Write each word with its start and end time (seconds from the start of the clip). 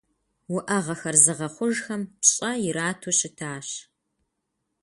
Уӏэгъэхэр 0.55 1.15
зыгъэхъужхэм 1.23 2.01
пщӏэ 2.19 2.51
ирату 2.67 3.11
щытащ. 3.17 3.69